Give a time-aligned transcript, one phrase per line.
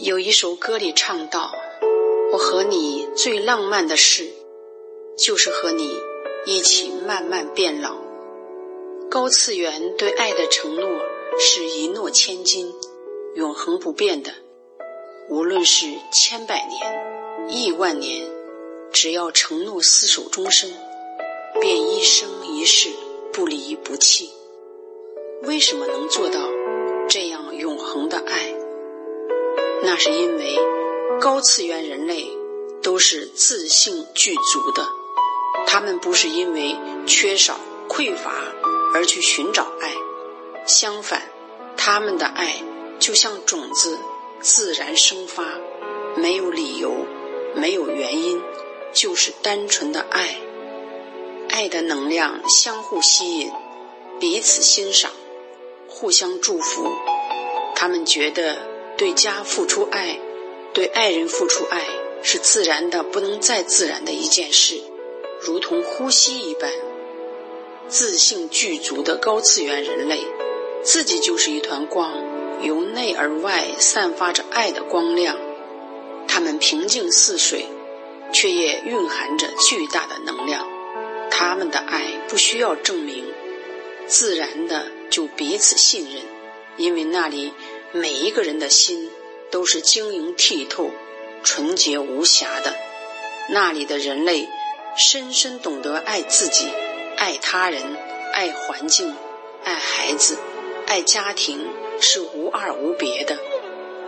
[0.00, 1.54] 有一首歌里唱道
[2.32, 4.28] ：“我和你最浪漫的事，
[5.16, 5.96] 就是和你
[6.46, 7.96] 一起慢慢变老。”
[9.08, 10.88] 高次元对爱的承诺
[11.38, 12.74] 是一诺千金，
[13.36, 14.32] 永恒不变的。
[15.28, 18.28] 无论是千百年、亿万年，
[18.92, 20.72] 只要承诺厮守终身，
[21.60, 22.88] 便一生一世
[23.32, 24.28] 不离不弃。
[25.44, 26.40] 为什么能做到
[27.08, 28.53] 这样永恒的爱？
[29.86, 30.58] 那是因为
[31.20, 32.26] 高次元人类
[32.82, 34.82] 都是自信具足的，
[35.66, 36.74] 他们不是因为
[37.06, 38.32] 缺少匮乏
[38.94, 39.92] 而去寻找爱，
[40.66, 41.20] 相反，
[41.76, 42.62] 他们的爱
[42.98, 43.98] 就像种子
[44.40, 45.44] 自然生发，
[46.16, 46.90] 没有理由，
[47.54, 48.40] 没有原因，
[48.94, 50.38] 就是单纯的爱。
[51.50, 53.52] 爱的能量相互吸引，
[54.18, 55.10] 彼此欣赏，
[55.88, 56.90] 互相祝福。
[57.74, 58.73] 他们觉得。
[58.96, 60.20] 对家付出爱，
[60.72, 61.84] 对爱人付出爱，
[62.22, 64.80] 是自然的不能再自然的一件事，
[65.40, 66.70] 如同呼吸一般。
[67.88, 70.20] 自信具足的高次元人类，
[70.84, 72.12] 自己就是一团光，
[72.62, 75.36] 由内而外散发着爱的光亮。
[76.28, 77.66] 他们平静似水，
[78.32, 80.68] 却也蕴含着巨大的能量。
[81.30, 83.24] 他们的爱不需要证明，
[84.06, 86.22] 自然的就彼此信任，
[86.76, 87.52] 因为那里。
[87.96, 89.08] 每一个人的心
[89.52, 90.90] 都是晶莹剔透、
[91.44, 92.74] 纯洁无瑕的。
[93.48, 94.48] 那里的人类
[94.96, 96.66] 深深懂得爱自己、
[97.16, 97.80] 爱他人、
[98.32, 99.14] 爱环境、
[99.62, 100.36] 爱孩子、
[100.88, 101.68] 爱家庭，
[102.00, 103.38] 是无二无别的。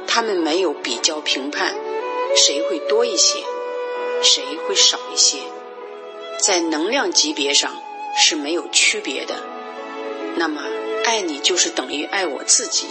[0.09, 1.73] 他们没有比较评判，
[2.35, 3.39] 谁会多一些，
[4.21, 5.39] 谁会少一些，
[6.41, 7.81] 在能量级别上
[8.17, 9.37] 是没有区别的。
[10.35, 10.61] 那么，
[11.05, 12.89] 爱你就是等于爱我自己。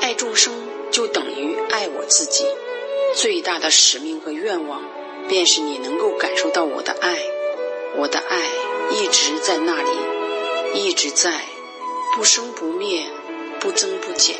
[0.00, 0.54] 爱众生
[0.90, 2.44] 就等于爱我自己，
[3.14, 4.82] 最大的使命和愿望，
[5.28, 7.18] 便是你能够感受到我的爱，
[7.96, 8.38] 我的爱
[8.92, 9.90] 一直在那里，
[10.74, 11.42] 一直在，
[12.14, 13.06] 不生不灭，
[13.60, 14.36] 不增不减。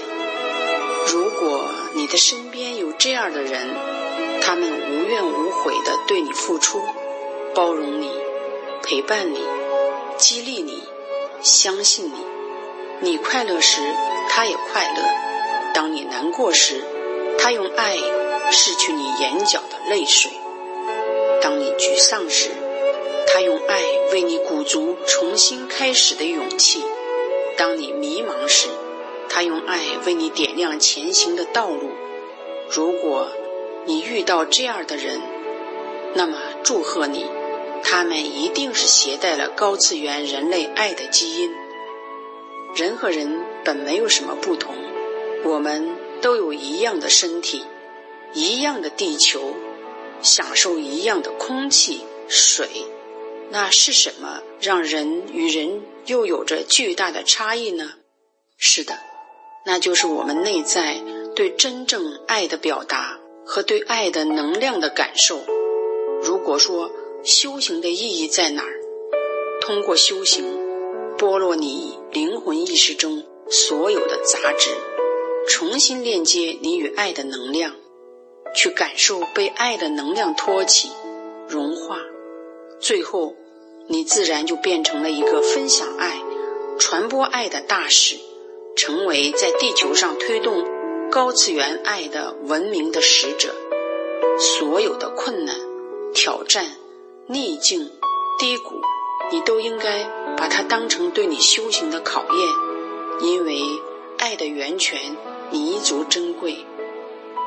[1.08, 3.68] 如果你的身边有这样的人，
[4.40, 6.80] 他们无怨无悔的对你付出，
[7.54, 8.10] 包容你，
[8.82, 9.40] 陪伴你，
[10.16, 10.82] 激励你，
[11.42, 12.14] 相信你，
[13.00, 13.80] 你快乐时，
[14.28, 15.02] 他也快乐。
[15.74, 16.82] 当你难过时，
[17.38, 17.96] 他用爱
[18.50, 20.30] 拭去你眼角的泪水；
[21.40, 22.50] 当你沮丧时，
[23.26, 23.80] 他用爱
[24.12, 26.80] 为你鼓足重新开始的勇气；
[27.56, 28.68] 当你迷茫时，
[29.28, 31.90] 他用爱为你点亮前行的道路。
[32.70, 33.28] 如果
[33.84, 35.20] 你遇到这样的人，
[36.14, 37.26] 那么祝贺你，
[37.82, 41.50] 他们一定是携带了高次元人类爱的基因。
[42.74, 44.74] 人和人本没有什么不同。
[45.44, 47.64] 我们都有一样的身体，
[48.34, 49.54] 一样的地球，
[50.20, 52.68] 享受一样的空气、水，
[53.50, 57.94] 那是什么让人与人又有着巨大的差异呢？
[58.56, 58.98] 是的，
[59.64, 61.00] 那就是我们内在
[61.36, 65.40] 对真正爱的表达和对爱的能量的感受。
[66.20, 66.90] 如果说
[67.22, 68.74] 修行的意义在哪儿？
[69.60, 70.44] 通过修行，
[71.16, 74.70] 剥落你灵魂意识中所有的杂质。
[75.48, 77.72] 重新链接你与爱的能量，
[78.54, 80.90] 去感受被爱的能量托起、
[81.48, 81.96] 融化，
[82.78, 83.34] 最后，
[83.88, 86.20] 你自然就变成了一个分享爱、
[86.78, 88.16] 传播爱的大使，
[88.76, 90.66] 成为在地球上推动
[91.10, 93.54] 高次元爱的文明的使者。
[94.38, 95.56] 所有的困难、
[96.12, 96.66] 挑战、
[97.26, 97.90] 逆境、
[98.38, 98.82] 低谷，
[99.32, 100.04] 你都应该
[100.36, 103.62] 把它当成对你修行的考验，因为
[104.18, 105.16] 爱的源泉。
[105.50, 106.58] 弥足珍贵，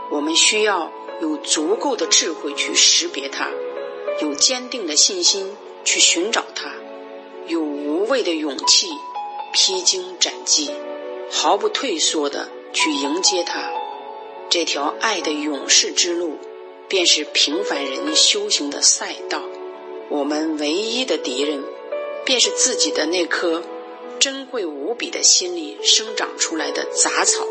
[0.09, 0.91] 我们需要
[1.21, 3.49] 有足够的智慧去识别它，
[4.21, 6.71] 有坚定的信心去寻找它，
[7.47, 8.87] 有无畏的勇气
[9.53, 10.71] 披荆斩棘，
[11.29, 13.69] 毫不退缩的去迎接它。
[14.49, 16.39] 这条爱的勇士之路，
[16.87, 19.43] 便是平凡人修行的赛道。
[20.09, 21.63] 我们唯一的敌人，
[22.25, 23.63] 便是自己的那颗
[24.19, 27.45] 珍贵无比的心里生长出来的杂草。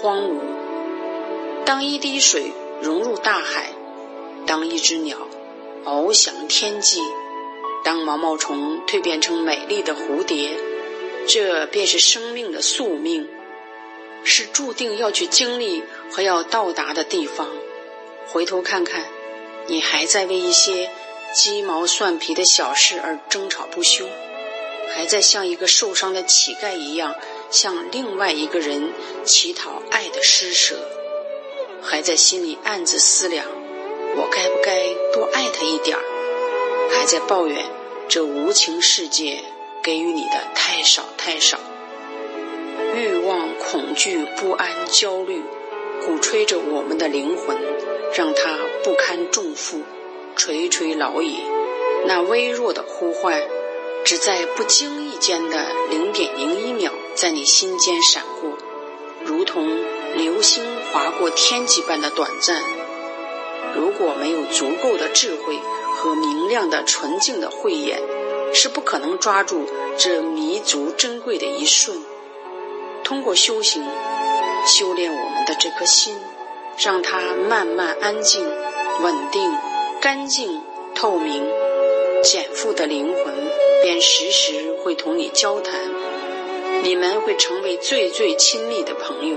[0.00, 0.38] 荒芜。
[1.64, 3.72] 当一滴水融入大海，
[4.46, 5.18] 当一只鸟
[5.84, 7.02] 翱翔天际，
[7.84, 10.50] 当毛毛虫蜕变成美丽的蝴蝶，
[11.26, 13.28] 这便是生命的宿命，
[14.24, 17.48] 是注定要去经历和要到达的地方。
[18.26, 19.04] 回头看看，
[19.66, 20.90] 你还在为一些
[21.34, 24.06] 鸡毛蒜皮的小事而争吵不休，
[24.94, 27.14] 还在像一个受伤的乞丐一样。
[27.50, 28.92] 向另外一个人
[29.24, 30.76] 乞讨爱的施舍，
[31.82, 33.46] 还在心里暗自思量：
[34.16, 36.02] 我该不该多爱他一点儿？
[36.90, 37.64] 还在抱怨
[38.08, 39.40] 这无情世界
[39.82, 41.58] 给予你的太少太少。
[42.94, 45.42] 欲望、恐惧、不安、焦虑，
[46.04, 47.56] 鼓吹着我们的灵魂，
[48.14, 49.82] 让它不堪重负，
[50.36, 51.38] 垂垂老矣。
[52.06, 53.40] 那微弱的呼唤，
[54.08, 58.52] 只在不经意间的零点零一秒，在你心间闪过，
[59.22, 59.68] 如同
[60.16, 62.62] 流星划过天际般的短暂。
[63.76, 65.58] 如果没有足够的智慧
[65.94, 68.00] 和明亮的纯净的慧眼，
[68.54, 69.66] 是不可能抓住
[69.98, 72.02] 这弥足珍贵的一瞬。
[73.04, 73.86] 通过修行，
[74.64, 76.16] 修炼我们的这颗心，
[76.78, 78.50] 让它慢慢安静、
[79.02, 79.54] 稳定、
[80.00, 80.62] 干净、
[80.94, 81.46] 透明，
[82.22, 83.34] 减负的灵魂
[83.82, 85.80] 便时时会同你交谈。
[86.82, 89.36] 你们会成为最最亲密的朋友。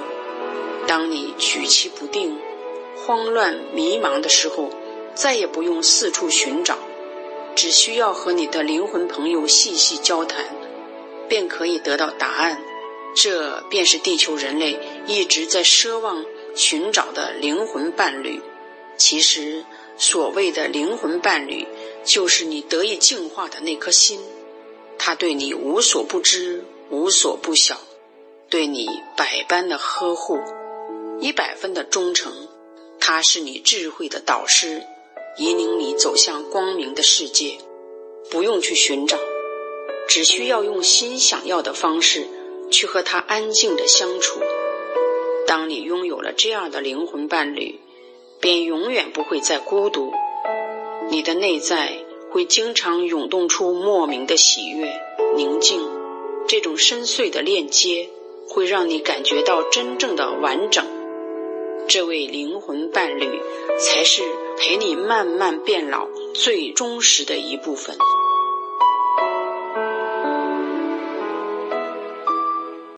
[0.87, 2.37] 当你举棋不定、
[2.95, 4.69] 慌乱迷茫的时候，
[5.13, 6.77] 再也不用四处寻找，
[7.55, 10.45] 只需要和你的灵魂朋友细细交谈，
[11.27, 12.61] 便可以得到答案。
[13.15, 16.25] 这便是地球人类一直在奢望
[16.55, 18.41] 寻找的灵魂伴侣。
[18.97, 19.65] 其实，
[19.97, 21.67] 所谓的灵魂伴侣，
[22.03, 24.19] 就是你得以净化的那颗心。
[24.97, 27.79] 他对你无所不知、无所不晓，
[28.49, 28.87] 对你
[29.17, 30.39] 百般的呵护，
[31.19, 32.47] 一百分的忠诚。
[32.99, 34.83] 他是你智慧的导师，
[35.37, 37.57] 引领你走向光明的世界。
[38.29, 39.17] 不用去寻找，
[40.07, 42.27] 只需要用心想要的方式。
[42.71, 44.39] 去和他安静的相处。
[45.45, 47.81] 当你拥有了这样的灵魂伴侣，
[48.39, 50.13] 便永远不会再孤独。
[51.11, 54.97] 你的内在会经常涌动出莫名的喜悦、
[55.35, 55.81] 宁静。
[56.47, 58.09] 这种深邃的链接
[58.47, 60.85] 会让你感觉到真正的完整。
[61.89, 63.41] 这位灵魂伴侣
[63.77, 64.23] 才是
[64.57, 67.97] 陪你慢慢变老最忠实的一部分。